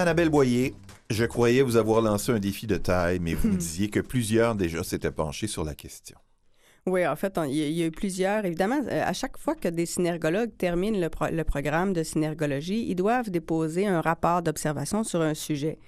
Annabelle 0.00 0.30
Boyer, 0.30 0.74
je 1.10 1.24
croyais 1.26 1.60
vous 1.60 1.76
avoir 1.76 2.00
lancé 2.00 2.32
un 2.32 2.38
défi 2.38 2.66
de 2.66 2.76
taille, 2.76 3.18
mais 3.20 3.34
vous 3.34 3.48
me 3.48 3.56
disiez 3.56 3.90
que 3.90 4.00
plusieurs 4.00 4.54
déjà 4.54 4.82
s'étaient 4.82 5.10
penchés 5.10 5.46
sur 5.46 5.62
la 5.62 5.74
question. 5.74 6.16
Oui, 6.86 7.06
en 7.06 7.14
fait, 7.16 7.38
il 7.46 7.54
y, 7.54 7.82
a 7.82 7.86
eu 7.86 7.90
plusieurs. 7.90 8.46
Évidemment, 8.46 8.80
euh, 8.90 9.02
à 9.04 9.12
chaque 9.12 9.36
fois 9.36 9.54
que 9.54 9.68
des 9.68 9.84
synergologues 9.84 10.56
terminent 10.56 10.98
le, 10.98 11.44
programme 11.44 11.92
de 11.92 12.02
synergologie, 12.02 12.86
ils 12.88 12.94
doivent 12.94 13.28
déposer 13.28 13.86
un 13.86 14.00
rapport 14.00 14.40
d'observation 14.40 15.04
sur 15.04 15.20
un 15.20 15.34
sujet. 15.34 15.78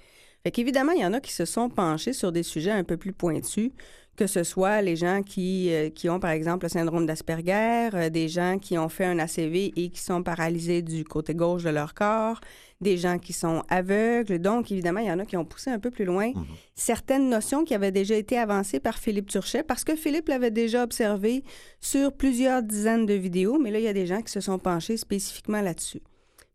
Fait 0.43 0.51
qu'évidemment, 0.51 0.91
il 0.91 1.01
y 1.01 1.05
en 1.05 1.13
a 1.13 1.19
qui 1.19 1.33
se 1.33 1.45
sont 1.45 1.69
penchés 1.69 2.13
sur 2.13 2.31
des 2.31 2.43
sujets 2.43 2.71
un 2.71 2.83
peu 2.83 2.97
plus 2.97 3.13
pointus, 3.13 3.71
que 4.15 4.27
ce 4.27 4.43
soit 4.43 4.81
les 4.81 4.95
gens 4.95 5.23
qui, 5.23 5.73
euh, 5.73 5.89
qui 5.89 6.09
ont, 6.09 6.19
par 6.19 6.31
exemple, 6.31 6.65
le 6.65 6.69
syndrome 6.69 7.05
d'Asperger, 7.05 7.89
euh, 7.93 8.09
des 8.09 8.27
gens 8.27 8.59
qui 8.59 8.77
ont 8.77 8.89
fait 8.89 9.05
un 9.05 9.17
ACV 9.17 9.73
et 9.75 9.89
qui 9.89 9.99
sont 9.99 10.21
paralysés 10.21 10.81
du 10.81 11.03
côté 11.03 11.33
gauche 11.33 11.63
de 11.63 11.71
leur 11.71 11.95
corps, 11.95 12.39
des 12.79 12.97
gens 12.97 13.17
qui 13.17 13.33
sont 13.33 13.63
aveugles. 13.69 14.39
Donc, 14.39 14.71
évidemment, 14.71 14.99
il 14.99 15.07
y 15.07 15.11
en 15.11 15.17
a 15.17 15.25
qui 15.25 15.35
ont 15.35 15.45
poussé 15.45 15.71
un 15.71 15.79
peu 15.79 15.89
plus 15.89 16.05
loin 16.05 16.27
mhm. 16.27 16.45
certaines 16.75 17.27
notions 17.27 17.63
qui 17.63 17.73
avaient 17.73 17.91
déjà 17.91 18.15
été 18.15 18.37
avancées 18.37 18.79
par 18.79 18.99
Philippe 18.99 19.29
Turchet, 19.29 19.63
parce 19.63 19.83
que 19.83 19.95
Philippe 19.95 20.27
l'avait 20.27 20.51
déjà 20.51 20.83
observé 20.83 21.43
sur 21.81 22.13
plusieurs 22.13 22.61
dizaines 22.61 23.07
de 23.07 23.15
vidéos, 23.15 23.57
mais 23.57 23.71
là, 23.71 23.79
il 23.79 23.85
y 23.85 23.87
a 23.87 23.93
des 23.93 24.05
gens 24.05 24.21
qui 24.21 24.31
se 24.31 24.41
sont 24.41 24.59
penchés 24.59 24.97
spécifiquement 24.97 25.61
là-dessus. 25.61 26.01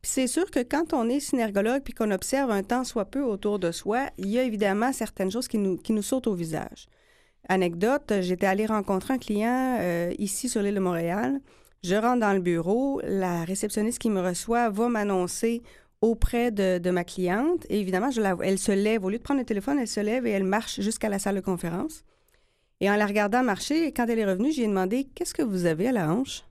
Puis 0.01 0.13
c'est 0.13 0.29
sûr 0.29 0.49
que 0.51 0.61
quand 0.61 0.93
on 0.93 1.09
est 1.09 1.19
synergologue 1.19 1.83
puis 1.83 1.93
qu'on 1.93 2.13
observe 2.13 2.53
un 2.53 2.63
temps 2.63 2.85
soit 2.85 3.07
peu 3.07 3.23
autour 3.23 3.59
de 3.59 3.73
soi, 3.73 4.11
il 4.17 4.29
y 4.29 4.39
a 4.39 4.45
évidemment 4.45 4.93
certaines 4.93 5.33
choses 5.33 5.49
qui 5.49 5.59
nous, 5.59 5.77
qui 5.77 5.93
nous 5.93 6.03
sautent 6.03 6.29
au 6.29 6.35
visage. 6.35 6.87
Anecdote, 7.49 8.13
j'étais 8.21 8.47
allée 8.47 8.67
rencontrer 8.67 9.15
un 9.15 9.19
client 9.19 9.79
euh, 9.81 10.13
ici 10.19 10.49
sur 10.49 10.61
l'île 10.61 10.75
de 10.75 10.81
Montréal. 10.81 11.41
Je 11.83 11.95
rentre 11.95 12.21
dans 12.21 12.33
le 12.35 12.41
bureau, 12.41 13.01
la 13.05 13.45
réceptionniste 13.45 13.99
qui 13.99 14.11
me 14.11 14.21
reçoit 14.21 14.69
va 14.69 14.89
m'annoncer 14.89 15.63
auprès 16.01 16.51
de, 16.51 16.91
ma 16.91 17.05
cliente. 17.05 17.65
Et 17.71 17.81
évidemment, 17.81 18.11
je 18.11 18.21
la, 18.21 18.37
elle 18.43 18.59
se 18.59 18.73
lève. 18.73 19.05
Au 19.05 19.11
lieu 19.11 19.19
de 19.19 19.23
prendre 19.23 19.41
le 19.41 19.47
téléphone, 19.47 19.79
elle 19.79 19.89
se 19.89 20.01
lève 20.01 20.27
et 20.27 20.31
elle 20.31 20.45
marche 20.45 20.81
jusqu'à 20.81 21.09
la 21.09 21.19
salle 21.19 21.37
de 21.37 21.41
conférence. 21.41 22.05
Et 22.81 22.91
en 22.91 22.97
la 22.97 23.07
regardant 23.07 23.43
marcher, 23.43 23.93
quand 23.93 24.07
elle 24.07 24.19
est 24.19 24.27
revenue, 24.27 24.53
j'ai 24.53 24.67
demandé 24.67 25.09
Qu'est-ce 25.15 25.35
que 25.35 25.43
vous 25.43 25.67
avez 25.67 25.89
à 25.89 25.93
la 25.93 26.13
hanche 26.13 26.45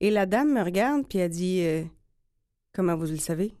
Et 0.00 0.10
la 0.10 0.26
dame 0.26 0.52
me 0.52 0.62
regarde, 0.62 1.06
puis 1.08 1.18
elle 1.18 1.30
dit 1.30 1.62
euh, 1.62 1.84
Comment 2.74 2.96
vous 2.96 3.06
le 3.06 3.16
savez 3.16 3.54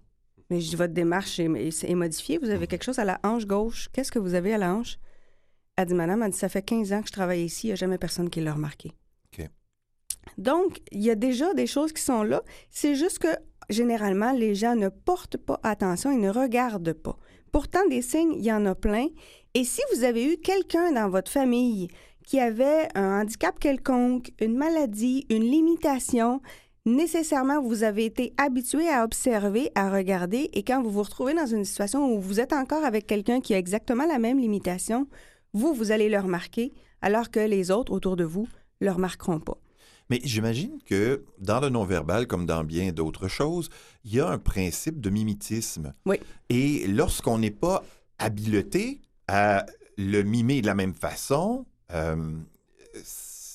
Mais 0.50 0.60
je 0.60 0.70
dis 0.70 0.76
Votre 0.76 0.92
démarche 0.92 1.38
est, 1.38 1.94
modifiée. 1.94 2.38
Vous 2.38 2.50
avez 2.50 2.66
quelque 2.66 2.84
chose 2.84 2.98
à 2.98 3.04
la 3.04 3.20
hanche 3.22 3.46
gauche. 3.46 3.88
Qu'est-ce 3.92 4.12
que 4.12 4.18
vous 4.18 4.34
avez 4.34 4.52
à 4.52 4.58
la 4.58 4.74
hanche 4.74 4.98
Elle 5.78 5.86
dit 5.86 5.94
Madame, 5.94 6.24
elle 6.24 6.32
dit, 6.32 6.36
Ça 6.36 6.48
fait 6.48 6.62
15 6.62 6.92
ans 6.92 7.02
que 7.02 7.06
je 7.06 7.12
travaille 7.12 7.44
ici, 7.44 7.68
il 7.68 7.70
n'y 7.70 7.72
a 7.74 7.76
jamais 7.76 7.98
personne 7.98 8.28
qui 8.28 8.40
l'a 8.40 8.52
remarqué. 8.52 8.92
Donc, 10.36 10.80
il 10.92 11.02
y 11.02 11.10
a 11.10 11.14
déjà 11.14 11.54
des 11.54 11.66
choses 11.66 11.92
qui 11.92 12.02
sont 12.02 12.22
là. 12.22 12.42
C'est 12.70 12.96
juste 12.96 13.20
que 13.20 13.28
généralement, 13.70 14.32
les 14.32 14.54
gens 14.54 14.74
ne 14.74 14.88
portent 14.88 15.36
pas 15.36 15.60
attention 15.62 16.10
et 16.10 16.16
ne 16.16 16.30
regardent 16.30 16.92
pas. 16.92 17.16
Pourtant, 17.52 17.86
des 17.88 18.02
signes, 18.02 18.34
il 18.34 18.44
y 18.44 18.52
en 18.52 18.66
a 18.66 18.74
plein. 18.74 19.06
Et 19.54 19.64
si 19.64 19.80
vous 19.94 20.04
avez 20.04 20.32
eu 20.32 20.36
quelqu'un 20.36 20.92
dans 20.92 21.08
votre 21.08 21.30
famille 21.30 21.88
qui 22.26 22.40
avait 22.40 22.88
un 22.94 23.22
handicap 23.22 23.58
quelconque, 23.58 24.32
une 24.40 24.56
maladie, 24.56 25.26
une 25.30 25.44
limitation, 25.44 26.42
nécessairement, 26.84 27.62
vous 27.62 27.84
avez 27.84 28.04
été 28.04 28.34
habitué 28.36 28.88
à 28.88 29.04
observer, 29.04 29.70
à 29.74 29.90
regarder, 29.90 30.50
et 30.52 30.62
quand 30.62 30.82
vous 30.82 30.90
vous 30.90 31.02
retrouvez 31.02 31.34
dans 31.34 31.46
une 31.46 31.64
situation 31.64 32.12
où 32.12 32.20
vous 32.20 32.40
êtes 32.40 32.52
encore 32.52 32.84
avec 32.84 33.06
quelqu'un 33.06 33.40
qui 33.40 33.54
a 33.54 33.58
exactement 33.58 34.06
la 34.06 34.18
même 34.18 34.38
limitation, 34.38 35.06
vous, 35.52 35.74
vous 35.74 35.92
allez 35.92 36.08
le 36.08 36.18
remarquer, 36.18 36.72
alors 37.00 37.30
que 37.30 37.40
les 37.40 37.70
autres 37.70 37.92
autour 37.92 38.16
de 38.16 38.24
vous 38.24 38.48
ne 38.80 38.86
le 38.86 38.92
remarqueront 38.92 39.40
pas. 39.40 39.58
Mais 40.10 40.20
j'imagine 40.24 40.78
que 40.86 41.24
dans 41.38 41.60
le 41.60 41.68
non-verbal, 41.68 42.26
comme 42.26 42.46
dans 42.46 42.64
bien 42.64 42.92
d'autres 42.92 43.28
choses, 43.28 43.68
il 44.04 44.14
y 44.14 44.20
a 44.20 44.28
un 44.28 44.38
principe 44.38 45.00
de 45.00 45.10
mimétisme. 45.10 45.92
Oui. 46.06 46.18
Et 46.48 46.86
lorsqu'on 46.86 47.38
n'est 47.38 47.50
pas 47.50 47.84
habileté 48.18 49.02
à 49.26 49.66
le 49.98 50.22
mimer 50.22 50.62
de 50.62 50.66
la 50.66 50.74
même 50.74 50.94
façon, 50.94 51.66
euh, 51.92 52.36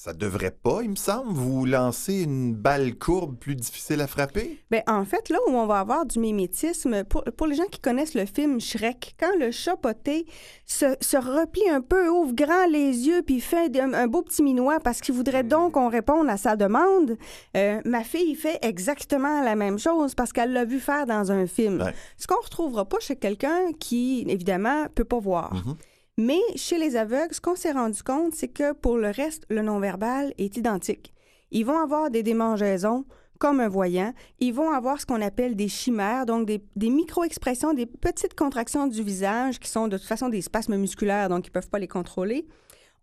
ça 0.04 0.12
devrait 0.12 0.52
pas, 0.52 0.80
il 0.82 0.90
me 0.90 0.96
semble, 0.98 1.32
vous 1.32 1.66
lancer 1.66 2.24
une 2.24 2.54
balle 2.54 2.94
courbe 2.96 3.38
plus 3.38 3.56
difficile 3.56 4.02
à 4.02 4.08
frapper? 4.08 4.60
Bien, 4.70 4.82
en 4.86 5.06
fait, 5.06 5.30
là 5.30 5.38
où 5.48 5.52
on 5.52 5.66
va 5.66 5.80
avoir 5.80 6.06
du 6.06 6.20
mimétisme, 6.20 7.06
pour, 7.06 7.48
les 7.48 7.56
gens 7.56 7.68
qui 7.72 7.80
connaissent 7.80 8.14
le 8.14 8.26
film 8.26 8.60
Shrek, 8.60 9.16
quand 9.18 9.32
le 9.40 9.52
chat 9.52 9.78
poté 9.78 10.26
se, 10.66 10.88
replie 11.16 11.70
un 11.70 11.80
peu, 11.80 12.10
ouvre 12.10 12.34
grand 12.34 12.68
les 12.70 13.08
yeux, 13.08 13.22
puis 13.22 13.40
fait 13.40 13.80
un, 13.80 14.08
beau 14.08 14.24
petit 14.24 14.44
minois 14.44 14.82
parce 14.82 15.00
qu'il 15.00 15.16
voudrait 15.16 15.46
donc 15.46 15.76
qu'on 15.76 15.88
réponde 15.88 16.28
à 16.28 16.36
sa 16.36 16.58
demande, 16.58 17.16
euh, 17.56 17.80
ma 17.86 18.04
fille 18.04 18.36
fait 18.36 18.60
exactement 18.62 19.42
la 19.42 19.56
même 19.56 19.80
chose 19.80 20.16
parce 20.16 20.34
qu'elle 20.34 20.52
l'a 20.52 20.66
vu 20.66 20.82
faire 20.82 21.06
dans 21.06 21.32
un 21.32 21.48
film. 21.48 21.82
Ce 22.18 22.28
qu'on 22.28 22.42
retrouvera 22.44 22.84
pas 22.84 23.00
chez 23.00 23.16
quelqu'un 23.16 23.72
qui, 23.80 24.26
évidemment, 24.28 24.88
peut 24.94 25.06
pas 25.06 25.20
voir. 25.20 25.54
Mm-hmm. 25.54 25.76
Mais 26.18 26.40
chez 26.56 26.78
les 26.78 26.96
aveugles, 26.96 27.34
ce 27.34 27.42
qu'on 27.42 27.56
s'est 27.56 27.72
rendu 27.72 28.04
compte, 28.04 28.36
c'est 28.36 28.48
que 28.48 28.74
pour 28.74 28.98
le 28.98 29.10
reste, 29.10 29.46
le 29.50 29.62
non-verbal 29.62 30.34
est 30.38 30.58
identique. 30.58 31.14
Ils 31.52 31.66
vont 31.66 31.80
avoir 31.80 32.12
des 32.12 32.24
démangeaisons 32.24 33.06
comme 33.40 33.60
un 33.60 33.68
voyant. 33.68 34.14
Ils 34.40 34.54
vont 34.54 34.72
avoir 34.72 35.02
ce 35.02 35.06
qu'on 35.06 35.22
appelle 35.22 35.56
des 35.56 35.68
chimères, 35.68 36.26
donc 36.26 36.48
des, 36.48 36.90
micro-expressions, 36.90 37.74
des 37.74 37.86
petites 37.86 38.36
contractions 38.36 38.88
du 38.88 39.04
visage 39.04 39.60
qui 39.60 39.70
sont 39.70 39.88
de 39.88 39.98
toute 39.98 40.08
façon 40.08 40.30
des 40.30 40.42
spasmes 40.42 40.78
musculaires, 40.78 41.30
donc 41.30 41.46
ils 41.46 41.50
ne 41.50 41.54
peuvent 41.54 41.70
pas 41.70 41.80
les 41.80 41.88
contrôler. 41.88 42.48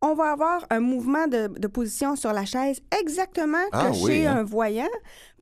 On 0.00 0.14
va 0.14 0.32
avoir 0.32 0.64
un 0.70 0.80
mouvement 0.80 1.26
de, 1.26 1.66
position 1.66 2.16
sur 2.16 2.32
la 2.32 2.46
chaise 2.46 2.80
exactement 2.98 3.58
ah 3.72 3.90
que 3.90 3.94
chez 3.94 4.26
hein. 4.26 4.38
un 4.38 4.42
voyant 4.44 4.88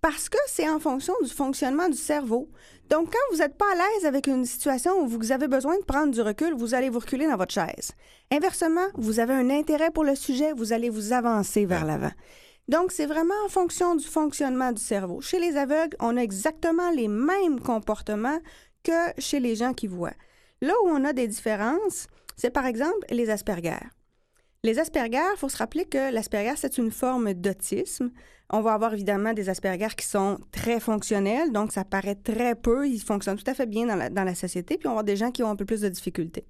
parce 0.01 0.29
que 0.29 0.39
c'est 0.49 0.69
en 0.69 0.81
fonction 0.81 1.15
du 1.23 1.31
fonctionnement 1.31 1.89
du 1.89 1.97
cerveau. 1.97 2.49
Donc, 2.89 3.13
quand 3.13 3.33
vous 3.33 3.39
n'êtes 3.39 3.57
pas 3.57 3.71
à 3.71 3.75
l'aise 3.75 4.07
avec 4.07 4.27
une 4.27 4.47
situation 4.47 5.03
où 5.03 5.07
vous 5.07 5.31
avez 5.31 5.47
besoin 5.47 5.77
de 5.77 5.85
prendre 5.85 6.13
du 6.13 6.23
recul, 6.23 6.55
vous 6.55 6.75
allez 6.75 6.89
vous 6.89 7.01
reculer 7.01 7.27
dans 7.27 7.37
votre 7.37 7.53
chaise. 7.53 7.93
Inversement, 8.31 8.87
vous 8.95 9.21
avez 9.21 9.35
un 9.35 9.51
intérêt 9.51 9.91
pour 9.91 10.05
le 10.05 10.15
sujet, 10.15 10.53
vous 10.55 10.73
allez 10.73 10.89
vous 10.89 11.13
avancer 11.13 11.67
vers 11.67 11.85
l'avant. 11.85 12.13
Donc, 12.69 12.93
c'est 12.93 13.07
vraiment 13.07 13.35
en 13.45 13.49
fonction 13.49 13.95
du 13.95 14.07
fonctionnement 14.07 14.73
du 14.73 14.83
cerveau. 14.83 15.21
Chez 15.21 15.39
les 15.39 15.57
aveugles, 15.57 15.97
on 16.01 16.17
a 16.17 16.23
exactement 16.23 16.91
les 16.91 17.09
mêmes 17.09 17.61
comportements 17.61 18.41
que 18.83 19.13
chez 19.19 19.41
les 19.41 19.55
gens 19.55 19.75
qui 19.75 19.87
voient. 19.87 20.17
Là 20.63 20.73
où 20.85 20.89
on 20.89 21.05
a 21.05 21.13
des 21.13 21.29
différences, 21.29 22.07
c'est 22.37 22.51
par 22.51 22.65
exemple 22.65 23.07
les 23.11 23.29
Asperger. 23.29 23.79
Les 24.65 24.81
Asperger, 24.81 25.19
il 25.35 25.39
faut 25.39 25.49
se 25.49 25.57
rappeler 25.57 25.85
que 25.85 26.13
l'Asperger, 26.13 26.55
c'est 26.57 26.79
une 26.79 26.91
forme 26.91 27.33
d'autisme. 27.33 28.11
On 28.51 28.61
va 28.61 28.73
avoir 28.75 28.93
évidemment 28.93 29.33
des 29.33 29.49
Asperger 29.49 29.95
qui 29.97 30.05
sont 30.05 30.39
très 30.51 30.81
fonctionnels, 30.81 31.53
donc 31.53 31.71
ça 31.71 31.85
paraît 31.85 32.17
très 32.17 32.57
peu, 32.57 32.89
ils 32.89 32.99
fonctionnent 32.99 33.37
tout 33.37 33.49
à 33.49 33.55
fait 33.55 33.67
bien 33.67 33.87
dans 33.87 34.25
la, 34.25 34.35
société, 34.35 34.77
puis 34.77 34.89
on 34.89 34.91
va 34.91 34.95
avoir 34.95 35.05
des 35.05 35.17
gens 35.17 35.31
qui 35.31 35.45
ont 35.45 35.51
un 35.51 35.57
peu 35.57 35.65
plus 35.65 35.83
de 35.83 35.89
difficultés. 35.89 36.45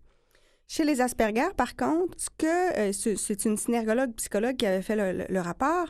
Chez 0.67 0.85
les 0.85 1.03
Asperger, 1.03 1.49
par 1.57 1.77
contre, 1.77 2.15
ce 2.19 2.29
que 2.39 2.79
euh, 2.79 2.93
c'est 2.93 3.45
une 3.45 3.59
synergologue 3.59 4.15
psychologue 4.15 4.57
qui 4.57 4.67
avait 4.67 4.83
fait 4.83 4.97
le, 4.97 5.41
rapport. 5.41 5.89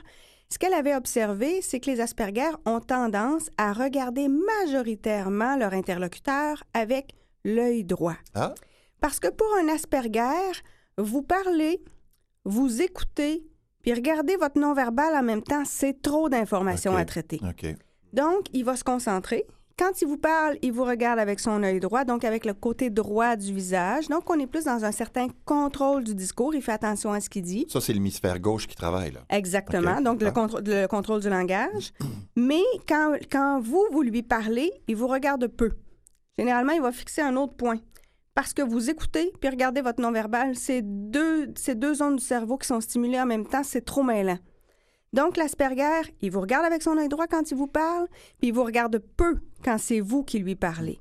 Ce 0.50 0.58
qu'elle 0.58 0.74
avait 0.74 0.96
observé, 0.96 1.60
c'est 1.62 1.78
que 1.78 1.90
les 1.90 2.00
Asperger 2.00 2.50
ont 2.64 2.80
tendance 2.80 3.50
à 3.58 3.72
regarder 3.72 4.28
majoritairement 4.28 5.56
leur 5.56 5.72
interlocuteur 5.72 6.64
avec 6.74 7.12
l'œil 7.44 7.84
droit. 7.84 8.16
Ah? 8.34 8.54
Parce 9.00 9.20
que 9.20 9.28
pour 9.28 9.48
un 9.60 9.68
Asperger, 9.68 10.62
vous 10.96 11.22
parlez, 11.22 11.80
vous 12.48 12.80
écoutez, 12.80 13.44
puis 13.82 13.92
regardez 13.92 14.36
votre 14.36 14.58
non-verbal 14.58 15.14
en 15.14 15.22
même 15.22 15.42
temps, 15.42 15.64
c'est 15.66 16.00
trop 16.00 16.30
d'informations 16.30 16.96
à 16.96 17.04
traiter. 17.04 17.40
Donc, 18.14 18.46
il 18.54 18.64
va 18.64 18.74
se 18.74 18.84
concentrer. 18.84 19.44
Quand 19.78 20.00
il 20.02 20.08
vous 20.08 20.16
parle, 20.16 20.56
il 20.62 20.72
vous 20.72 20.84
regarde 20.84 21.20
avec 21.20 21.38
son 21.38 21.62
œil 21.62 21.78
droit, 21.78 22.04
donc 22.04 22.24
avec 22.24 22.46
le 22.46 22.54
côté 22.54 22.88
droit 22.90 23.36
du 23.36 23.52
visage. 23.52 24.08
Donc, 24.08 24.28
on 24.28 24.40
est 24.40 24.46
plus 24.46 24.64
dans 24.64 24.84
un 24.84 24.90
certain 24.90 25.28
contrôle 25.44 26.02
du 26.02 26.14
discours. 26.14 26.54
Il 26.54 26.62
fait 26.62 26.72
attention 26.72 27.12
à 27.12 27.20
ce 27.20 27.28
qu'il 27.28 27.42
dit. 27.42 27.66
Ça, 27.68 27.80
c'est 27.80 27.92
l'hémisphère 27.92 28.40
gauche 28.40 28.66
qui 28.66 28.74
travaille, 28.74 29.12
là. 29.12 29.20
Exactement. 29.28 30.00
Donc, 30.00 30.20
le, 30.22 30.28
le, 30.28 30.86
contrôle 30.86 31.20
du 31.20 31.28
langage. 31.28 31.92
Mais 32.36 32.62
quand, 32.88 33.14
quand 33.30 33.60
vous, 33.60 33.86
vous 33.92 34.02
lui 34.02 34.22
parlez, 34.22 34.72
il 34.88 34.96
vous 34.96 35.06
regarde 35.06 35.46
peu. 35.46 35.70
Généralement, 36.38 36.72
il 36.72 36.80
va 36.80 36.92
fixer 36.92 37.20
un 37.20 37.36
autre 37.36 37.54
point 37.54 37.78
parce 38.38 38.54
que 38.54 38.62
vous 38.62 38.88
écoutez 38.88 39.32
puis 39.40 39.50
regardez 39.50 39.80
votre 39.80 40.00
non-verbal. 40.00 40.54
C'est 40.54 40.82
deux, 40.82 41.52
ces 41.56 41.74
deux 41.74 41.94
zones 41.94 42.14
du 42.14 42.24
cerveau 42.24 42.56
qui 42.56 42.68
sont 42.68 42.80
stimulées 42.80 43.20
en 43.20 43.26
même 43.26 43.44
temps, 43.44 43.64
c'est 43.64 43.84
trop 43.84 44.04
mêlant. 44.04 44.38
Donc, 45.12 45.36
l'Asperger, 45.36 46.14
il 46.20 46.30
vous 46.30 46.40
regarde 46.40 46.64
avec 46.64 46.84
son 46.84 46.96
œil 46.98 47.08
droit 47.08 47.26
quand 47.26 47.50
il 47.50 47.56
vous 47.56 47.66
parle, 47.66 48.06
puis 48.38 48.50
il 48.50 48.54
vous 48.54 48.62
regarde 48.62 49.02
peu 49.16 49.40
quand 49.64 49.76
c'est 49.78 49.98
vous 49.98 50.22
qui 50.22 50.38
lui 50.38 50.54
parlez. 50.54 51.00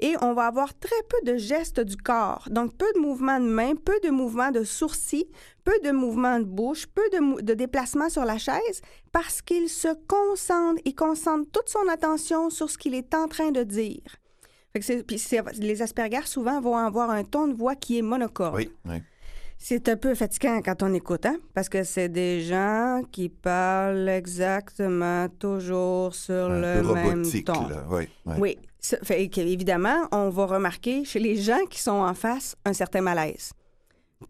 Et 0.00 0.16
on 0.22 0.34
va 0.34 0.46
avoir 0.46 0.76
très 0.76 1.00
peu 1.08 1.30
de 1.30 1.36
gestes 1.36 1.78
du 1.78 1.96
corps, 1.96 2.48
donc 2.50 2.76
peu 2.76 2.92
de 2.96 2.98
mouvements 2.98 3.38
de 3.38 3.46
main, 3.46 3.76
peu 3.76 4.00
de 4.02 4.10
mouvements 4.10 4.50
de 4.50 4.64
sourcils, 4.64 5.30
peu 5.62 5.78
de 5.84 5.92
mouvements 5.92 6.40
de 6.40 6.46
bouche, 6.46 6.88
peu 6.88 7.08
de, 7.12 7.42
de 7.42 7.54
déplacements 7.54 8.10
sur 8.10 8.24
la 8.24 8.38
chaise, 8.38 8.82
parce 9.12 9.40
qu'il 9.40 9.68
se 9.68 9.94
concentre, 10.08 10.82
il 10.84 10.96
concentre 10.96 11.48
toute 11.52 11.68
son 11.68 11.86
attention 11.88 12.50
sur 12.50 12.68
ce 12.68 12.76
qu'il 12.76 12.96
est 12.96 13.14
en 13.14 13.28
train 13.28 13.52
de 13.52 13.62
dire 13.62 14.02
les 14.74 15.82
Asperger, 15.82 16.26
souvent, 16.26 16.60
vont 16.60 16.76
avoir 16.76 17.10
un 17.10 17.24
ton 17.24 17.46
de 17.46 17.54
voix 17.54 17.74
qui 17.74 17.98
est 17.98 18.02
monocorde. 18.02 18.56
Oui, 18.56 18.70
oui. 18.86 19.02
C'est 19.64 19.88
un 19.88 19.96
peu 19.96 20.16
fatigant 20.16 20.60
quand 20.60 20.82
on 20.82 20.92
écoute, 20.92 21.24
hein? 21.24 21.36
parce 21.54 21.68
que 21.68 21.84
c'est 21.84 22.08
des 22.08 22.40
gens 22.40 23.02
qui 23.12 23.28
parlent 23.28 24.08
exactement 24.08 25.28
toujours 25.38 26.16
sur 26.16 26.48
le 26.48 26.82
même 26.82 27.22
ton. 27.44 27.68
Oui, 27.88 28.08
oui. 28.26 28.58
Fait 29.04 29.30
évidemment, 29.36 30.08
on 30.10 30.30
va 30.30 30.46
remarquer 30.46 31.04
chez 31.04 31.20
les 31.20 31.36
gens 31.36 31.64
qui 31.70 31.80
sont 31.80 31.92
en 31.92 32.14
face 32.14 32.56
un 32.64 32.72
certain 32.72 33.02
malaise. 33.02 33.52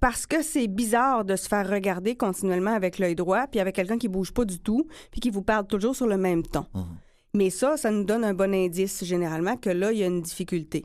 Parce 0.01 0.27
que 0.27 0.43
c'est 0.43 0.69
bizarre 0.69 1.25
de 1.25 1.37
se 1.37 1.49
faire 1.49 1.69
regarder 1.69 2.15
continuellement 2.15 2.75
avec 2.75 2.99
l'œil 2.99 3.15
droit, 3.15 3.47
puis 3.47 3.59
avec 3.59 3.75
quelqu'un 3.75 3.97
qui 3.97 4.09
bouge 4.09 4.33
pas 4.33 4.45
du 4.45 4.59
tout, 4.59 4.87
puis 5.11 5.21
qui 5.23 5.31
vous 5.31 5.43
parle 5.43 5.67
toujours 5.67 5.97
sur 5.97 6.07
le 6.07 6.19
même 6.19 6.43
ton. 6.43 6.67
Mhm. 6.75 6.85
Mais 7.35 7.51
ça, 7.51 7.77
ça 7.77 7.91
nous 7.91 8.05
donne 8.05 8.25
un 8.25 8.35
bon 8.35 8.53
indice 8.55 9.05
généralement 9.05 9.57
que 9.57 9.71
là, 9.71 9.93
il 9.93 9.99
y 9.99 10.03
a 10.03 10.07
une 10.07 10.21
difficulté. 10.23 10.85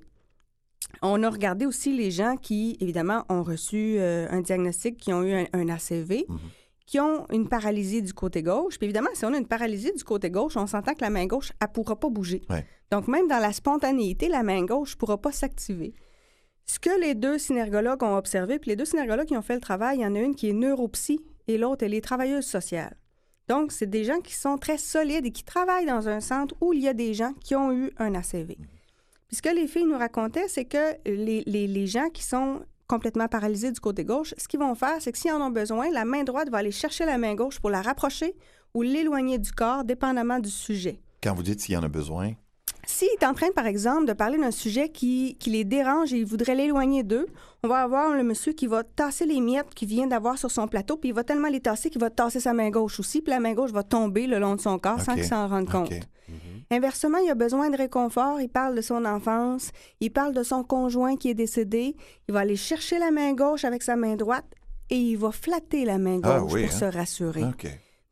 On 1.01 1.21
a 1.23 1.29
regardé 1.29 1.65
aussi 1.65 1.95
les 1.95 2.09
gens 2.11 2.37
qui, 2.37 2.77
évidemment, 2.79 3.25
ont 3.29 3.43
reçu 3.43 3.97
euh, 3.99 4.27
un 4.29 4.41
diagnostic, 4.41 4.97
qui 4.97 5.13
ont 5.13 5.23
eu 5.23 5.33
un, 5.33 5.45
un 5.53 5.69
ACV, 5.69 6.25
Mhm. 6.27 6.37
qui 6.85 6.99
ont 7.01 7.25
une 7.31 7.49
paralysie 7.49 8.01
du 8.01 8.13
côté 8.13 8.41
gauche. 8.41 8.77
Puis 8.77 8.85
évidemment, 8.85 9.09
si 9.13 9.25
on 9.25 9.33
a 9.33 9.37
une 9.37 9.47
paralysie 9.47 9.91
du 9.93 10.03
côté 10.03 10.29
gauche, 10.31 10.55
on 10.55 10.67
s'entend 10.67 10.93
que 10.93 11.01
la 11.01 11.09
main 11.09 11.25
gauche, 11.25 11.51
elle 11.59 11.67
ne 11.67 11.73
pourra 11.73 11.99
pas 11.99 12.09
bouger. 12.09 12.41
Ouais. 12.49 12.65
Donc, 12.91 13.07
même 13.09 13.27
dans 13.27 13.39
la 13.39 13.51
spontanéité, 13.51 14.29
la 14.29 14.43
main 14.43 14.63
gauche 14.63 14.93
ne 14.95 14.97
pourra 14.99 15.17
pas 15.21 15.33
s'activer. 15.33 15.93
Ce 16.65 16.79
que 16.79 16.99
les 17.01 17.13
deux 17.15 17.37
synergologues 17.37 18.03
ont 18.03 18.15
observé, 18.17 18.59
puis 18.59 18.69
les 18.71 18.75
deux 18.75 18.85
synergologues 18.85 19.27
qui 19.27 19.37
ont 19.37 19.41
fait 19.41 19.55
le 19.55 19.61
travail, 19.61 19.97
il 19.97 20.01
y 20.01 20.05
en 20.05 20.15
a 20.15 20.19
une 20.19 20.35
qui 20.35 20.49
est 20.49 20.53
neuropsy 20.53 21.19
et 21.47 21.57
l'autre, 21.57 21.83
elle 21.85 21.93
est 21.93 22.01
travailleuse 22.01 22.45
sociale. 22.45 22.96
Donc, 23.47 23.71
c'est 23.71 23.89
des 23.89 24.03
gens 24.03 24.19
qui 24.19 24.33
sont 24.33 24.57
très 24.57 24.77
solides 24.77 25.25
et 25.25 25.31
qui 25.31 25.43
travaillent 25.43 25.85
dans 25.85 26.07
un 26.09 26.19
centre 26.19 26.53
où 26.61 26.73
il 26.73 26.81
y 26.81 26.87
a 26.87 26.93
des 26.93 27.13
gens 27.13 27.33
qui 27.43 27.55
ont 27.55 27.71
eu 27.71 27.91
un 27.97 28.13
ACV. 28.15 28.57
Puis 29.27 29.35
ce 29.37 29.41
que 29.41 29.49
les 29.49 29.67
filles 29.67 29.85
nous 29.85 29.97
racontaient, 29.97 30.47
c'est 30.47 30.65
que 30.65 30.95
les, 31.05 31.43
les- 31.45 31.67
les 31.67 31.87
gens 31.87 32.09
qui 32.09 32.23
sont 32.23 32.61
complètement 32.87 33.27
paralysés 33.27 33.71
du 33.71 33.79
côté 33.81 34.05
gauche, 34.05 34.33
ce 34.37 34.47
qu'ils 34.47 34.59
vont 34.61 34.73
faire, 34.75 34.95
c'est 35.01 35.11
que 35.11 35.17
s'ils 35.17 35.31
en 35.31 35.41
ont 35.41 35.49
besoin, 35.49 35.89
la 35.91 36.05
main 36.05 36.23
droite 36.23 36.49
va 36.49 36.59
aller 36.59 36.71
chercher 36.71 37.05
la 37.05 37.17
main 37.17 37.35
gauche 37.35 37.59
pour 37.59 37.69
la 37.69 37.81
rapprocher 37.81 38.35
ou 38.73 38.81
l'éloigner 38.81 39.37
du 39.37 39.51
corps, 39.51 39.83
dépendamment 39.83 40.39
du 40.39 40.49
sujet. 40.49 40.99
Quand 41.21 41.33
vous 41.33 41.43
dites 41.43 41.59
s'il 41.59 41.73
y 41.73 41.77
en 41.77 41.83
a 41.83 41.89
besoin, 41.89 42.33
S'il 42.89 43.09
est 43.19 43.25
en 43.25 43.33
train, 43.33 43.51
par 43.53 43.67
exemple, 43.67 44.05
de 44.05 44.13
parler 44.13 44.37
d'un 44.37 44.49
sujet 44.49 44.87
qui, 44.87 45.35
qui 45.39 45.49
les 45.49 45.65
dérange 45.65 46.13
et 46.13 46.19
il 46.19 46.25
voudrait 46.25 46.55
l'éloigner 46.55 47.03
d'eux, 47.03 47.27
on 47.63 47.67
va 47.67 47.79
avoir 47.83 48.15
le 48.15 48.23
monsieur 48.23 48.53
qui 48.53 48.65
va 48.65 48.83
tasser 48.83 49.25
les 49.25 49.41
miettes 49.41 49.73
qu'il 49.75 49.89
vient 49.89 50.07
d'avoir 50.07 50.37
sur 50.37 50.49
son 50.49 50.67
plateau, 50.69 50.95
puis 50.95 51.09
il 51.09 51.13
va 51.15 51.25
tellement 51.25 51.49
les 51.49 51.59
tasser 51.59 51.89
qu'il 51.89 51.99
va 51.99 52.09
tasser 52.09 52.39
sa 52.39 52.53
main 52.53 52.69
gauche 52.69 52.99
aussi, 53.01 53.21
puis 53.21 53.31
la 53.31 53.41
main 53.41 53.53
gauche 53.53 53.71
va 53.71 53.83
tomber 53.83 54.25
le 54.25 54.39
long 54.39 54.55
de 54.55 54.61
son 54.61 54.79
corps 54.79 55.01
sans 55.01 55.15
qu'il 55.15 55.25
s'en 55.25 55.47
rende 55.49 55.69
compte. 55.69 55.91
OK. 55.91 55.99
Inversement, 56.71 57.17
il 57.19 57.29
a 57.29 57.35
besoin 57.35 57.69
de 57.69 57.77
réconfort, 57.77 58.39
il 58.41 58.49
parle 58.49 58.75
de 58.75 58.81
son 58.81 59.03
enfance, 59.05 59.71
il 59.99 60.11
parle 60.11 60.33
de 60.33 60.43
son 60.43 60.63
conjoint 60.63 61.15
qui 61.17 61.29
est 61.29 61.33
décédé, 61.33 61.95
il 62.27 62.33
va 62.33 62.39
aller 62.41 62.55
chercher 62.57 62.99
la 62.99 63.11
main 63.11 63.33
gauche 63.33 63.63
avec 63.65 63.83
sa 63.83 63.95
main 63.95 64.15
droite 64.15 64.45
et 64.89 64.97
il 64.97 65.17
va 65.17 65.31
flatter 65.31 65.83
la 65.85 65.97
main 65.97 66.19
Ah 66.23 66.39
gauche 66.39 66.53
oui, 66.53 66.65
pour 66.65 66.73
hein? 66.73 66.79
se 66.79 66.85
rassurer. 66.85 67.43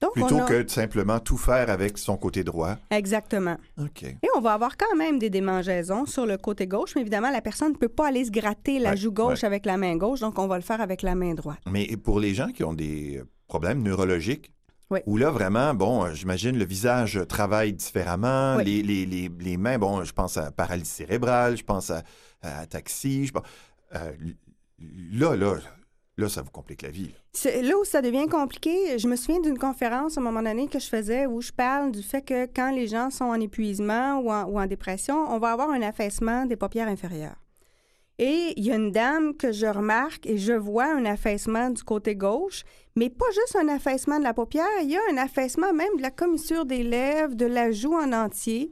Donc, 0.02 0.12
Plutôt 0.14 0.40
a... 0.40 0.46
que 0.46 0.62
de 0.64 0.70
simplement 0.70 1.20
tout 1.20 1.38
faire 1.38 1.70
avec 1.70 1.98
son 1.98 2.18
côté 2.18 2.44
droit. 2.44 2.76
Exactement. 2.92 3.56
OK. 3.80 4.04
Et 4.04 4.18
on 4.36 4.42
va 4.42 4.54
avoir 4.54 4.76
quand 4.76 4.94
même 4.98 5.20
des 5.20 5.30
démangeaisons 5.30 6.06
sur 6.06 6.26
le 6.26 6.38
côté 6.38 6.68
gauche, 6.68 6.96
mais 6.96 7.02
évidemment, 7.02 7.32
la 7.32 7.42
personne 7.42 7.72
ne 7.72 7.78
peut 7.78 7.88
pas 7.90 8.08
aller 8.10 8.26
se 8.26 8.32
gratter 8.32 8.80
la 8.80 8.92
Ouais, 8.92 8.98
joue 8.98 9.12
gauche 9.12 9.42
ouais. 9.42 9.46
avec 9.46 9.66
la 9.66 9.78
main 9.78 9.96
gauche, 9.96 10.20
donc 10.20 10.38
on 10.38 10.48
va 10.48 10.58
le 10.58 10.64
faire 10.64 10.82
avec 10.82 11.02
la 11.02 11.16
main 11.16 11.34
droite. 11.34 11.60
Mais 11.66 11.88
pour 11.96 12.20
les 12.20 12.34
gens 12.34 12.50
qui 12.50 12.64
ont 12.66 12.74
des 12.74 13.24
problèmes 13.48 13.82
neurologiques, 13.84 14.52
Oui. 14.92 15.00
où 15.06 15.16
là, 15.18 15.32
vraiment, 15.32 15.74
bon, 15.74 16.14
j'imagine 16.14 16.58
le 16.60 16.66
visage 16.66 17.20
travaille 17.30 17.72
différemment, 17.72 18.58
Oui. 18.58 18.66
les, 18.66 18.84
les, 18.84 19.06
les, 19.06 19.32
les 19.40 19.58
mains, 19.58 19.78
bon, 19.80 20.04
je 20.04 20.12
pense 20.12 20.36
à 20.36 20.52
paralysie 20.52 20.92
cérébrale, 20.92 21.56
je 21.58 21.64
pense 21.64 21.90
à, 21.90 22.04
à 22.42 22.60
ataxie, 22.60 23.28
je 23.28 23.32
pense... 23.32 23.44
euh, 23.96 24.12
là, 25.14 25.36
là, 25.38 25.56
là, 26.18 26.30
ça 26.30 26.42
vous 26.42 26.52
complique 26.52 26.82
la 26.82 26.90
vie. 26.90 27.12
là. 27.44 27.78
Où 27.78 27.84
ça 27.84 28.02
devient 28.02 28.28
compliqué. 28.28 28.98
Je 28.98 29.08
me 29.08 29.16
souviens 29.16 29.42
d'une 29.42 29.58
conférence 29.58 30.18
à 30.18 30.22
un 30.22 30.24
moment 30.24 30.42
donné 30.42 30.68
que 30.68 30.80
je 30.80 30.88
faisais 30.88 31.26
où 31.26 31.42
je 31.42 31.52
parle 31.52 31.92
du 31.92 32.02
fait 32.04 32.22
que 32.22 32.46
quand 32.46 32.72
les 32.72 32.88
gens 32.88 33.10
sont 33.10 33.26
en 33.26 33.40
épuisement 33.40 34.20
ou 34.20 34.32
en, 34.32 34.46
ou 34.46 34.60
en 34.60 34.66
dépression, 34.66 35.16
on 35.30 35.40
va 35.40 35.52
avoir 35.52 35.70
un 35.72 35.82
affaissement 35.82 36.46
des 36.46 36.56
paupières 36.56 36.88
inférieures. 36.88 37.36
Et 38.18 38.54
il 38.56 38.64
y 38.64 38.72
a 38.72 38.76
une 38.76 38.92
dame 38.94 39.36
que 39.36 39.52
je 39.52 39.66
remarque 39.66 40.26
et 40.26 40.38
je 40.38 40.54
vois 40.54 40.86
un 40.86 41.04
affaissement 41.04 41.70
du 41.70 41.84
côté 41.84 42.16
gauche, 42.16 42.64
mais 42.96 43.10
pas 43.10 43.26
juste 43.34 43.58
un 43.58 43.68
affaissement 43.68 44.20
de 44.20 44.24
la 44.24 44.34
paupière, 44.34 44.66
il 44.82 44.90
y 44.90 44.96
a 44.96 45.02
un 45.12 45.18
affaissement 45.18 45.74
même 45.74 45.98
de 45.98 46.02
la 46.02 46.12
commissure 46.12 46.66
des 46.66 46.84
lèvres, 46.84 47.36
de 47.36 47.46
la 47.46 47.72
joue 47.74 47.94
en 47.94 48.14
entier. 48.14 48.72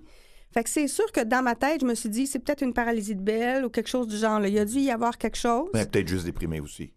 Fait 0.54 0.64
que 0.64 0.70
c'est 0.70 0.88
sûr 0.88 1.12
que 1.12 1.20
dans 1.20 1.42
ma 1.42 1.56
tête, 1.56 1.82
je 1.82 1.86
me 1.86 1.96
suis 1.96 2.08
dit, 2.10 2.26
c'est 2.26 2.40
peut-être 2.40 2.62
une 2.62 2.74
paralysie 2.74 3.16
de 3.16 3.22
Bell 3.22 3.66
ou 3.66 3.70
quelque 3.70 3.90
chose 3.90 4.08
du 4.08 4.16
genre. 4.16 4.40
là. 4.40 4.48
Il 4.48 4.54
y 4.54 4.60
a 4.60 4.66
dû 4.66 4.80
y 4.80 4.92
avoir 4.92 5.18
quelque 5.18 5.36
chose. 5.38 5.68
Mais 5.74 5.86
peut-être 5.86 6.08
juste 6.08 6.24
déprimé 6.26 6.62
aussi. 6.62 6.94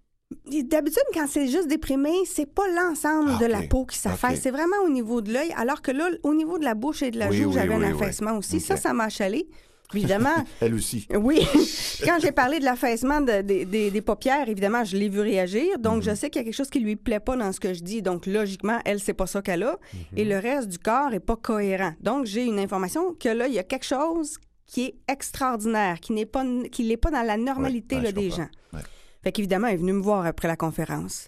Et 0.53 0.63
D'habitude, 0.65 1.03
quand 1.15 1.27
c'est 1.29 1.47
juste 1.47 1.69
déprimé, 1.69 2.11
c'est 2.25 2.47
pas 2.53 2.67
l'ensemble 2.69 3.33
Ah, 3.37 3.39
de 3.41 3.47
la 3.47 3.63
peau 3.63 3.85
qui 3.87 3.97
s'affaisse, 3.99 4.41
c'est 4.43 4.51
vraiment 4.51 4.77
au 4.85 4.89
niveau 4.89 5.21
de 5.21 5.33
l'œil, 5.33 5.53
alors 5.57 5.83
que 5.83 5.93
là, 5.93 6.09
au 6.25 6.35
niveau 6.35 6.59
de 6.59 6.65
la 6.65 6.75
bouche 6.75 7.03
et 7.03 7.11
de 7.13 7.19
la 7.19 7.29
Oui, 7.29 7.37
joue, 7.39 7.49
oui, 7.49 7.55
j'avais 7.55 7.77
oui, 7.77 7.85
un 7.85 7.95
affaissement 7.95 8.37
aussi. 8.37 8.59
Ça, 8.61 8.77
ça 8.77 8.93
m'a 8.93 9.05
achalé. 9.05 9.47
Évidemment, 9.95 10.35
Elle 10.61 10.75
aussi. 10.75 11.07
oui. 11.17 11.47
Quand 12.05 12.19
j'ai 12.21 12.33
parlé 12.33 12.59
de 12.59 12.65
l'affaissement 12.65 13.21
de- 13.21 13.41
des- 13.43 14.03
paupières, 14.03 14.49
évidemment, 14.49 14.83
je 14.85 14.97
l'ai 14.97 15.09
vu 15.09 15.21
réagir. 15.21 15.79
Donc, 15.79 15.99
Mhm. 15.99 16.03
je 16.11 16.15
sais 16.17 16.29
qu'il 16.29 16.41
y 16.41 16.43
a 16.43 16.45
quelque 16.45 16.57
chose 16.57 16.71
qui 16.71 16.81
lui 16.81 16.97
plaît 16.97 17.21
pas 17.21 17.37
dans 17.37 17.53
ce 17.53 17.61
que 17.61 17.73
je 17.73 17.83
dis. 17.85 18.03
Donc, 18.03 18.27
logiquement, 18.27 18.81
elle, 18.85 18.99
c'est 18.99 19.15
pas 19.15 19.29
ça 19.29 19.43
qu'elle 19.43 19.63
a. 19.63 19.79
Et 20.17 20.25
Mhm. 20.25 20.31
le 20.31 20.39
reste 20.41 20.69
du 20.69 20.79
corps 20.81 21.15
est 21.15 21.21
pas 21.21 21.37
cohérent. 21.37 21.93
Donc, 22.01 22.27
j'ai 22.27 22.45
une 22.45 22.59
information 22.59 23.15
que 23.15 23.29
là, 23.29 23.47
il 23.47 23.55
y 23.55 23.61
a 23.61 23.65
quelque 23.65 23.87
chose 23.87 24.39
qui 24.67 24.87
est 24.87 24.95
extraordinaire, 25.07 26.01
qui 26.01 26.13
n'est 26.13 26.27
pas, 26.27 26.45
qui 26.73 26.83
l'est 26.83 26.97
pas 26.97 27.13
dans 27.13 27.23
la 27.23 27.37
normalité 27.37 27.95
Ouais, 27.97 28.03
là, 28.03 28.13
des 28.13 28.31
gens. 28.31 28.49
Ouais. 28.73 28.81
Fait 29.27 29.33
qu'évidemment, 29.33 29.67
elle 29.67 29.75
est 29.75 29.79
venue 29.79 29.93
me 29.93 30.03
voir 30.03 30.25
après 30.25 30.47
la 30.47 30.55
conférence. 30.55 31.27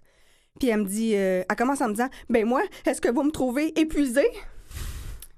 Puis 0.60 0.68
elle 0.68 0.82
me 0.82 0.84
dit, 0.84 1.16
euh, 1.16 1.42
elle 1.50 1.56
commence 1.56 1.80
en 1.80 1.88
me 1.88 1.94
disant, 1.94 2.08
ben 2.30 2.46
moi, 2.46 2.62
est-ce 2.86 3.00
que 3.00 3.08
vous 3.08 3.24
me 3.24 3.32
trouvez 3.32 3.76
épuisée? 3.76 4.30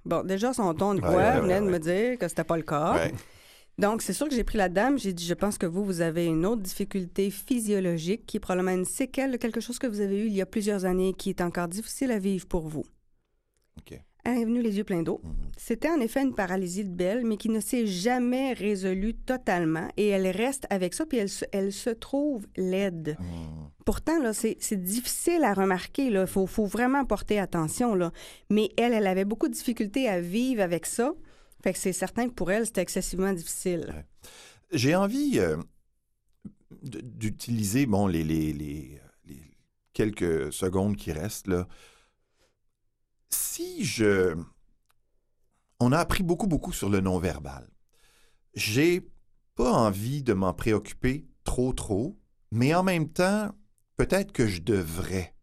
Bon, 0.05 0.23
déjà, 0.27 0.53
son 0.53 0.75
ton 0.75 0.93
de 0.93 1.01
voix 1.01 1.11
ouais, 1.11 1.41
venait 1.41 1.55
ouais, 1.55 1.65
de 1.65 1.71
me 1.71 1.79
dire 1.79 2.19
que 2.19 2.29
c'était 2.29 2.45
pas 2.45 2.59
le 2.59 2.63
cas. 2.63 3.09
Donc, 3.79 4.03
c'est 4.03 4.13
sûr 4.13 4.29
que 4.29 4.35
j'ai 4.35 4.45
pris 4.45 4.59
la 4.59 4.69
dame, 4.69 4.99
j'ai 4.99 5.15
dit, 5.15 5.25
je 5.25 5.33
pense 5.33 5.57
que 5.57 5.65
vous, 5.65 5.87
vous 5.87 6.03
avez 6.03 6.27
une 6.27 6.45
autre 6.45 6.61
difficulté 6.61 7.31
physiologique 7.31 8.27
qui 8.27 8.37
est 8.37 8.41
probablement 8.41 8.77
une 8.77 8.85
séquelle 8.85 9.33
de 9.33 9.39
quelque 9.39 9.63
chose 9.63 9.79
que 9.79 9.87
vous 9.87 10.03
avez 10.03 10.19
eu 10.19 10.27
il 10.27 10.35
y 10.35 10.43
a 10.43 10.47
plusieurs 10.47 10.85
années 10.85 11.15
qui 11.15 11.31
est 11.31 11.41
encore 11.41 11.69
difficile 11.69 12.11
à 12.11 12.19
vivre 12.19 12.47
pour 12.47 12.69
vous. 12.69 12.85
OK. 13.79 13.99
Elle 14.25 14.39
est 14.39 14.45
venue 14.45 14.63
les 14.63 14.77
yeux 14.77 14.85
pleins 14.85 15.03
d'eau. 15.03 15.21
Mhm. 15.25 15.33
C'était 15.57 15.89
en 15.91 16.01
effet 16.01 16.23
une 16.23 16.35
paralysie 16.35 16.85
de 16.85 16.91
Bell, 16.91 17.25
mais 17.25 17.37
qui 17.37 17.49
ne 17.49 17.61
s'est 17.61 17.87
jamais 17.87 18.53
résolue 18.53 19.15
totalement. 19.15 19.89
Et 19.97 20.09
elle 20.09 20.27
reste 20.29 20.67
avec 20.71 20.95
ça, 20.95 21.07
puis 21.07 21.19
elle 21.19 21.29
se, 21.29 21.45
elle 21.53 21.73
se 21.73 21.91
trouve 21.91 22.47
laide. 22.57 23.17
Mhm. 23.19 23.27
Pourtant, 23.87 24.21
là, 24.23 24.33
c'est 24.33 24.57
difficile 24.83 25.43
à 25.43 25.55
remarquer. 25.55 26.07
Il 26.07 26.27
faut, 26.27 26.47
faut 26.47 26.67
vraiment 26.67 27.05
porter 27.05 27.39
attention. 27.39 27.95
Là. 27.95 28.13
Mais 28.51 28.69
elle, 28.77 28.93
elle 28.93 29.07
avait 29.07 29.25
beaucoup 29.25 29.49
de 29.49 29.55
difficultés 29.55 30.09
à 30.09 30.21
vivre 30.21 30.63
avec 30.63 30.87
ça. 30.87 31.13
Fait 31.63 31.73
que 31.73 31.79
c'est 31.79 31.93
certain 31.93 32.29
que 32.29 32.35
pour 32.35 32.51
elle, 32.51 32.67
c'était 32.67 32.83
excessivement 32.83 33.33
difficile. 33.33 34.05
J'ai 34.73 34.95
envie 34.95 35.39
euh, 35.39 35.57
d'utiliser 36.83 37.87
bon, 37.87 38.07
les, 38.07 38.23
les- 38.25 38.53
les- 38.53 38.99
les 39.27 39.41
quelques 39.93 40.53
secondes 40.53 40.97
qui 40.97 41.13
restent. 41.13 41.49
Là. 41.49 41.67
Si 43.31 43.85
je... 43.85 44.37
On 45.79 45.93
a 45.93 45.99
appris 45.99 46.23
beaucoup, 46.23 46.47
beaucoup 46.47 46.73
sur 46.73 46.91
le 46.91 47.01
non-verbal. 47.01 47.69
J'ai 48.55 49.09
pas 49.55 49.73
envie 49.73 50.23
de 50.23 50.35
m'en 50.35 50.53
préoccuper 50.53 51.27
trop, 51.45 51.73
trop, 51.73 52.19
mais 52.51 52.75
en 52.75 52.83
même 52.83 53.09
temps, 53.09 53.51
peut-être 53.97 54.33
que 54.33 54.47
je 54.47 54.61
devrais. 54.61 55.35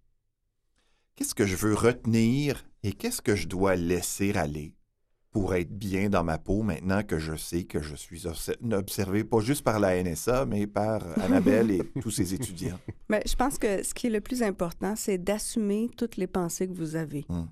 Qu'est-ce 1.15 1.33
que 1.33 1.47
je 1.47 1.55
veux 1.55 1.73
retenir 1.73 2.63
et 2.83 2.93
qu'est-ce 2.93 3.21
que 3.21 3.35
je 3.35 3.47
dois 3.47 3.75
laisser 3.75 4.33
aller 4.33 4.75
pour 5.31 5.55
être 5.55 5.71
bien 5.75 6.09
dans 6.09 6.23
ma 6.23 6.37
peau 6.37 6.61
maintenant 6.61 7.03
que 7.03 7.17
je 7.19 7.35
sais 7.35 7.63
que 7.63 7.81
je 7.81 7.95
suis 7.95 8.25
obse- 8.25 8.55
observé 8.73 9.23
pas 9.23 9.39
juste 9.39 9.63
par 9.63 9.79
la 9.79 10.01
NSA, 10.01 10.45
mais 10.45 10.67
par 10.67 11.03
Annabelle 11.21 11.71
et 11.71 11.81
tous 12.01 12.11
ses 12.11 12.33
étudiants? 12.33 12.79
Mais 13.09 13.23
je 13.27 13.35
pense 13.35 13.57
que 13.57 13.83
ce 13.83 13.93
qui 13.93 14.07
est 14.07 14.11
le 14.11 14.21
plus 14.21 14.43
important, 14.43 14.95
c'est 14.95 15.17
d'assumer 15.17 15.89
toutes 15.97 16.17
les 16.17 16.27
pensées 16.27 16.67
que 16.67 16.73
vous 16.73 16.95
avez. 16.95 17.25
Hmm. 17.29 17.45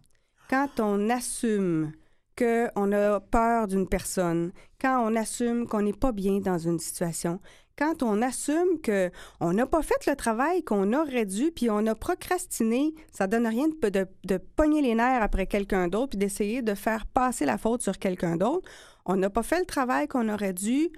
Quand 0.49 0.79
on 0.79 1.09
assume 1.09 1.91
qu'on 2.37 2.91
a 2.91 3.19
peur 3.19 3.67
d'une 3.67 3.87
personne, 3.87 4.51
quand 4.79 5.03
on 5.03 5.15
assume 5.15 5.67
qu'on 5.67 5.81
n'est 5.81 5.93
pas 5.93 6.11
bien 6.11 6.39
dans 6.39 6.57
une 6.57 6.79
situation, 6.79 7.39
quand 7.77 8.03
on 8.03 8.21
assume 8.21 8.79
que 8.81 9.09
on 9.39 9.53
n'a 9.53 9.65
pas 9.65 9.81
fait 9.81 10.05
le 10.07 10.15
travail 10.15 10.63
qu'on 10.63 10.93
aurait 10.93 11.25
dû, 11.25 11.51
puis 11.51 11.69
on 11.69 11.85
a 11.87 11.95
procrastiné, 11.95 12.93
ça 13.11 13.27
donne 13.27 13.47
rien 13.47 13.67
de, 13.67 14.07
de, 14.23 14.37
pogner 14.37 14.81
les 14.81 14.95
nerfs 14.95 15.23
après 15.23 15.47
quelqu'un 15.47 15.87
d'autre, 15.87 16.11
puis 16.11 16.19
d'essayer 16.19 16.61
de 16.61 16.73
faire 16.73 17.05
passer 17.07 17.45
la 17.45 17.57
faute 17.57 17.81
sur 17.81 17.97
quelqu'un 17.97 18.37
d'autre. 18.37 18.69
On 19.05 19.15
n'a 19.15 19.29
pas 19.29 19.43
fait 19.43 19.59
le 19.59 19.65
travail 19.65 20.07
qu'on 20.07 20.29
aurait 20.29 20.53
dû. 20.53 20.89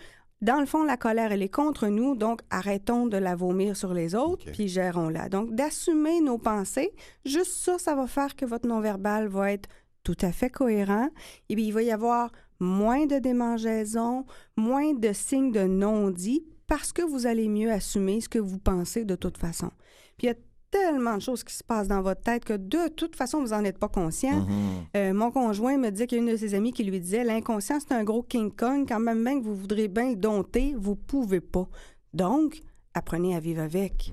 Dans 0.41 0.59
le 0.59 0.67
fond, 0.67 0.83
la 0.83 0.97
colère, 0.97 1.31
elle 1.31 1.41
est 1.41 1.49
contre 1.49 1.87
nous, 1.87 2.15
donc 2.15 2.41
arrêtons 2.51 3.07
de 3.07 3.17
la 3.17 3.35
vomir 3.35 3.75
sur 3.75 3.93
les 3.93 4.13
autres, 4.13 4.51
puis 4.51 4.67
gérons-la. 4.67 5.29
Donc, 5.29 5.55
d'assumer 5.55 6.21
nos 6.21 6.37
pensées, 6.37 6.93
juste 7.25 7.53
ça, 7.53 7.79
ça 7.79 7.95
va 7.95 8.05
faire 8.05 8.35
que 8.35 8.45
votre 8.45 8.67
non-verbal 8.67 9.27
va 9.27 9.51
être 9.51 9.67
tout 10.03 10.17
à 10.21 10.31
fait 10.31 10.51
cohérent. 10.51 11.09
Et 11.49 11.55
puis, 11.55 11.65
il 11.65 11.71
va 11.73 11.81
y 11.81 11.91
avoir 11.91 12.31
moins 12.59 13.07
de 13.07 13.17
démangeaisons, 13.17 14.25
moins 14.55 14.93
de 14.93 15.11
signes 15.11 15.51
de 15.51 15.63
non-dit, 15.63 16.45
parce 16.67 16.93
que 16.93 17.01
vous 17.01 17.25
allez 17.25 17.47
mieux 17.47 17.71
assumer 17.71 18.21
ce 18.21 18.29
que 18.29 18.39
vous 18.39 18.59
pensez 18.59 19.05
de 19.05 19.15
toute 19.15 19.39
façon. 19.39 19.71
Puis, 20.17 20.27
il 20.27 20.29
y 20.29 20.33
a 20.33 20.35
tellement 20.71 21.15
de 21.15 21.21
choses 21.21 21.43
qui 21.43 21.53
se 21.55 21.63
passent 21.63 21.87
dans 21.87 22.01
votre 22.01 22.21
tête 22.21 22.43
que 22.45 22.53
de 22.53 22.87
toute 22.89 23.15
façon, 23.15 23.41
vous 23.41 23.49
n'en 23.49 23.63
êtes 23.63 23.77
pas 23.77 23.87
conscient. 23.87 24.41
Mhm. 24.41 24.47
Euh, 24.95 25.13
mon 25.13 25.31
conjoint 25.31 25.77
me 25.77 25.89
dit 25.89 26.05
qu'il 26.07 26.17
y 26.17 26.21
a 26.21 26.23
une 26.23 26.31
de 26.31 26.37
ses 26.37 26.53
amies 26.53 26.73
qui 26.73 26.83
lui 26.83 26.99
disait 26.99 27.23
L'inconscient, 27.23 27.79
c'est 27.79 27.93
un 27.93 28.03
gros 28.03 28.23
King 28.23 28.51
Kong. 28.51 28.85
Quand 28.87 28.99
même, 28.99 29.23
bien 29.23 29.39
que 29.39 29.45
vous 29.45 29.55
voudrez 29.55 29.87
bien 29.87 30.09
le 30.09 30.15
dompter, 30.15 30.75
vous 30.77 30.95
pouvez 30.95 31.41
pas. 31.41 31.67
Donc, 32.13 32.61
apprenez 32.93 33.35
à 33.35 33.39
vivre 33.39 33.61
avec. 33.61 34.11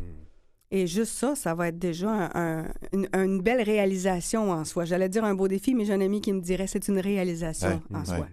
Et 0.70 0.87
juste 0.88 1.12
ça, 1.12 1.34
ça 1.37 1.54
va 1.54 1.68
être 1.68 1.78
déjà 1.78 2.11
un- 2.11 2.30
un- 2.34 2.64
une, 2.92 3.08
une 3.12 3.40
belle 3.40 3.62
réalisation 3.62 4.50
en 4.50 4.64
soi. 4.64 4.84
J'allais 4.84 5.08
dire 5.08 5.25
un 5.25 5.34
beau 5.34 5.46
défi, 5.46 5.75
mais 5.75 5.84
j'ai 5.84 5.92
un 5.92 6.00
ami 6.00 6.20
qui 6.20 6.32
me 6.32 6.40
dirait 6.40 6.66
c'est 6.66 6.88
une 6.88 6.99
réalisation 6.99 7.68
Ouais, 7.90 7.96
en 7.96 8.00
ouais. 8.00 8.04
soi. 8.06 8.26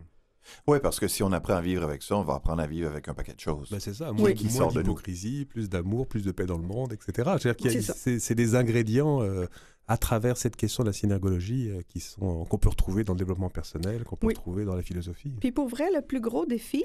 Oui, 0.67 0.79
parce 0.81 0.99
que 0.99 1.07
si 1.07 1.23
on 1.23 1.31
apprend 1.31 1.55
à 1.55 1.61
vivre 1.61 1.83
avec 1.83 2.01
ça, 2.03 2.15
on 2.17 2.23
va 2.23 2.35
apprendre 2.35 2.61
à 2.61 2.67
vivre 2.67 2.89
avec 2.89 3.07
un 3.07 3.13
paquet 3.13 3.33
de 3.33 3.39
choses. 3.39 3.69
Ben, 3.71 3.79
c'est 3.79 3.93
ça, 3.93 4.11
Oui. 4.11 4.21
moins, 4.21 4.33
Qui 4.33 4.45
moins 4.45 4.53
sort 4.53 4.73
d'hypocrisie, 4.73 5.45
plus 5.45 5.69
d'amour, 5.69 6.07
plus 6.07 6.23
de 6.23 6.31
paix 6.31 6.45
dans 6.45 6.57
le 6.57 6.63
monde, 6.67 6.93
etc. 6.93 7.11
C'est-à-dire 7.39 7.55
qu'il 7.55 7.71
y 7.73 7.77
a- 7.77 8.19
C'est 8.19 8.35
des 8.35 8.55
ingrédients 8.55 9.21
euh, 9.21 9.45
à 9.87 9.97
travers 9.97 10.37
cette 10.37 10.55
question 10.55 10.83
de 10.83 10.89
la 10.89 10.93
synergologie 10.93 11.69
euh, 11.69 11.81
qui 11.87 11.99
sont 11.99 12.45
qu'on 12.45 12.57
peut 12.57 12.69
retrouver 12.69 13.03
dans 13.03 13.13
le 13.13 13.19
développement 13.19 13.49
personnel, 13.49 14.03
qu'on 14.03 14.15
peut 14.15 14.27
Oui. 14.27 14.33
retrouver 14.33 14.65
dans 14.65 14.75
la 14.75 14.81
philosophie. 14.83 15.33
Puis 15.39 15.51
pour 15.51 15.67
vrai, 15.67 15.89
le 15.93 16.01
plus 16.01 16.21
gros 16.21 16.45
défi, 16.45 16.83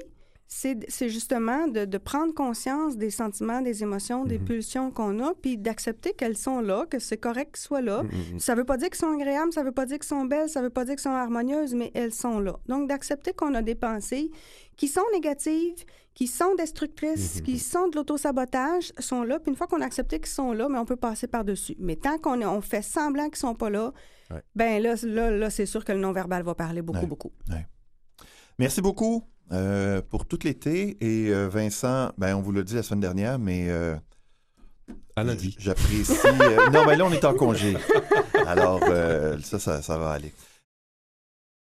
c'est 0.49 1.09
justement 1.09 1.67
de, 1.67 1.83
de 1.83 1.97
prendre 1.97 2.33
conscience 2.33 2.95
des 2.97 3.09
sentiments, 3.09 3.61
des 3.61 3.83
émotions, 3.83 4.23
des 4.23 4.39
Mhm. 4.39 4.45
pulsions 4.45 4.91
qu'on 4.91 5.19
a, 5.19 5.33
puis 5.35 5.57
d'accepter 5.57 6.13
qu'elles 6.13 6.37
sont 6.37 6.61
là, 6.61 6.85
que 6.89 6.99
c'est 6.99 7.17
correct 7.17 7.51
qu'elles 7.55 7.61
soient 7.61 7.81
là. 7.81 8.03
Mm, 8.03 8.07
mm, 8.07 8.35
mm. 8.35 8.39
Ça 8.39 8.55
veut 8.55 8.63
pas 8.63 8.77
dire 8.77 8.89
qu'elles 8.89 8.99
sont 8.99 9.11
agréables, 9.13 9.51
ça 9.51 9.61
veut 9.63 9.73
pas 9.73 9.85
dire 9.85 9.99
qu'elles 9.99 10.07
sont 10.07 10.23
belles, 10.25 10.47
ça 10.49 10.61
veut 10.61 10.69
pas 10.69 10.85
dire 10.85 10.95
qu'elles 10.95 11.03
sont 11.03 11.09
harmonieuses, 11.11 11.73
mais 11.75 11.91
elles 11.93 12.13
sont 12.13 12.39
là. 12.39 12.57
Donc, 12.67 12.87
d'accepter 12.87 13.33
qu'on 13.33 13.53
a 13.55 13.61
des 13.61 13.75
pensées 13.75 14.31
qui 14.77 14.87
sont 14.87 15.03
négatives, 15.11 15.83
qui 16.13 16.27
sont 16.27 16.55
destructrices, 16.55 17.35
Mhm. 17.37 17.41
qui 17.43 17.59
sont 17.59 17.89
de 17.89 17.95
l'autosabotage, 17.97 18.93
sont 18.99 19.23
là. 19.23 19.39
Puis 19.39 19.51
une 19.51 19.57
fois 19.57 19.67
qu'on 19.67 19.81
a 19.81 19.85
accepté 19.85 20.17
qu'ils 20.19 20.27
sont 20.29 20.53
là, 20.53 20.69
mais 20.69 20.79
on 20.79 20.85
peut 20.85 20.95
passer 20.95 21.27
par-dessus. 21.27 21.75
Mais 21.77 21.95
tant 21.97 22.17
qu'on 22.19 22.41
on 22.41 22.61
fait 22.61 22.81
semblant 22.81 23.25
qu'ils 23.25 23.35
sont 23.37 23.53
pas 23.53 23.69
là, 23.69 23.91
Ouais. 24.31 24.41
ben 24.55 24.81
là, 24.81 24.95
là, 25.03 25.29
là 25.29 25.49
c'est 25.49 25.65
sûr 25.65 25.83
que 25.85 25.91
le 25.91 25.99
non-verbal 25.99 26.41
va 26.43 26.55
parler 26.55 26.81
beaucoup, 26.81 26.99
Ouais. 26.99 27.05
beaucoup. 27.05 27.31
Merci 28.59 28.81
beaucoup 28.81 29.23
euh, 29.51 30.01
pour 30.09 30.25
tout 30.25 30.39
l'été. 30.43 30.97
Et 31.01 31.29
euh, 31.33 31.47
Vincent, 31.47 32.11
ben, 32.17 32.35
on 32.35 32.41
vous 32.41 32.51
l'a 32.51 32.63
dit 32.63 32.75
la 32.75 32.83
semaine 32.83 33.01
dernière, 33.01 33.39
mais 33.39 33.67
euh, 33.69 33.95
À 35.15 35.23
lundi. 35.23 35.55
j'apprécie. 35.59 36.13
euh, 36.25 36.69
non, 36.71 36.85
mais 36.85 36.95
là, 36.95 37.05
on 37.05 37.11
est 37.11 37.25
en 37.25 37.33
congé. 37.33 37.75
Alors, 38.45 38.81
ça, 39.43 39.59
ça, 39.59 39.81
ça 39.81 39.97
va 39.97 40.11
aller. 40.11 40.33